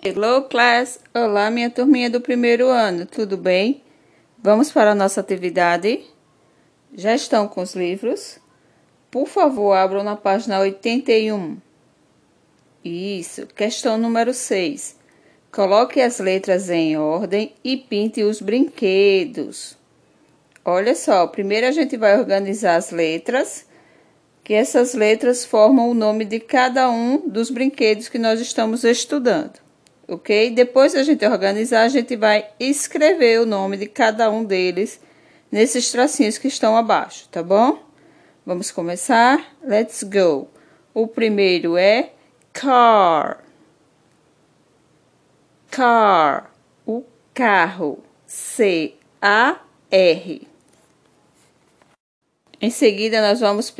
Hello, 0.00 0.42
class! 0.42 1.00
Olá, 1.12 1.50
minha 1.50 1.68
turminha 1.68 2.08
do 2.08 2.20
primeiro 2.20 2.68
ano, 2.68 3.04
tudo 3.04 3.36
bem? 3.36 3.82
Vamos 4.40 4.70
para 4.70 4.92
a 4.92 4.94
nossa 4.94 5.20
atividade? 5.20 6.04
Já 6.94 7.16
estão 7.16 7.48
com 7.48 7.60
os 7.60 7.74
livros? 7.74 8.38
Por 9.10 9.26
favor, 9.26 9.72
abram 9.72 10.04
na 10.04 10.14
página 10.14 10.60
81. 10.60 11.56
Isso, 12.84 13.44
questão 13.48 13.98
número 13.98 14.32
6. 14.32 14.96
Coloque 15.50 16.00
as 16.00 16.20
letras 16.20 16.70
em 16.70 16.96
ordem 16.96 17.52
e 17.64 17.76
pinte 17.76 18.22
os 18.22 18.40
brinquedos. 18.40 19.76
Olha 20.64 20.94
só, 20.94 21.26
primeiro 21.26 21.66
a 21.66 21.72
gente 21.72 21.96
vai 21.96 22.16
organizar 22.16 22.76
as 22.76 22.92
letras, 22.92 23.66
que 24.44 24.54
essas 24.54 24.94
letras 24.94 25.44
formam 25.44 25.90
o 25.90 25.94
nome 25.94 26.24
de 26.24 26.38
cada 26.38 26.88
um 26.88 27.28
dos 27.28 27.50
brinquedos 27.50 28.08
que 28.08 28.16
nós 28.16 28.40
estamos 28.40 28.84
estudando 28.84 29.66
ok? 30.08 30.50
Depois 30.50 30.94
a 30.94 31.02
gente 31.02 31.24
organizar, 31.26 31.82
a 31.82 31.88
gente 31.88 32.16
vai 32.16 32.48
escrever 32.58 33.40
o 33.40 33.46
nome 33.46 33.76
de 33.76 33.86
cada 33.86 34.30
um 34.30 34.42
deles 34.42 34.98
nesses 35.52 35.92
tracinhos 35.92 36.38
que 36.38 36.48
estão 36.48 36.76
abaixo, 36.76 37.28
tá 37.28 37.42
bom? 37.42 37.86
Vamos 38.44 38.70
começar? 38.70 39.54
Let's 39.62 40.02
go! 40.02 40.48
O 40.94 41.06
primeiro 41.06 41.76
é 41.76 42.12
car. 42.52 43.44
Car, 45.70 46.50
o 46.86 47.04
carro. 47.34 48.02
C-A-R. 48.26 49.58
Em 52.60 52.70
seguida, 52.70 53.22
nós 53.22 53.40
vamos, 53.40 53.74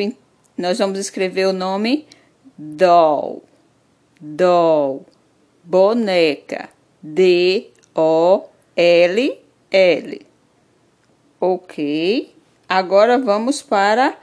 nós 0.57 0.79
vamos 0.79 0.99
escrever 0.99 1.47
o 1.49 1.53
nome 1.53 2.07
doll. 2.57 3.43
Doll 4.21 5.05
boneca. 5.69 6.71
D-O-L-L. 7.03 7.87
Ok. 11.39 12.35
Agora 12.67 13.19
vamos 13.19 13.61
para 13.61 14.19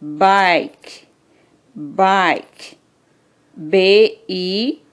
bike. 0.00 1.06
Bike. 1.72 2.76
B-I-K-E. 3.54 4.88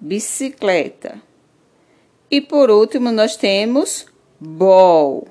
Bicicleta. 0.00 1.20
E 2.30 2.40
por 2.40 2.70
último, 2.70 3.10
nós 3.10 3.36
temos 3.36 4.06
ball. 4.38 5.26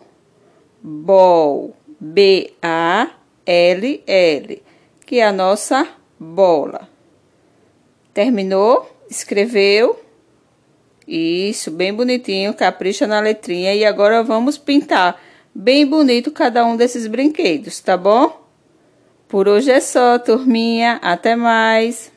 Ball. 0.84 1.74
B-A-L-L. 2.00 3.08
Que 5.06 5.20
é 5.20 5.26
a 5.26 5.32
nossa 5.32 5.88
bola. 6.20 6.90
Terminou? 8.14 8.97
Escreveu. 9.10 10.00
Isso, 11.08 11.72
bem 11.72 11.94
bonitinho, 11.94 12.54
capricha 12.54 13.08
na 13.08 13.20
letrinha. 13.20 13.74
E 13.74 13.86
agora 13.86 14.24
vamos 14.24 14.58
pintar 14.58 15.22
bem 15.56 15.86
bonito 15.86 16.32
cada 16.32 16.66
um 16.66 16.76
desses 16.76 17.08
brinquedos, 17.08 17.80
tá 17.80 17.96
bom? 17.96 18.46
Por 19.28 19.48
hoje 19.48 19.72
é 19.72 19.80
só, 19.80 20.20
turminha. 20.20 21.00
Até 21.02 21.36
mais! 21.36 22.12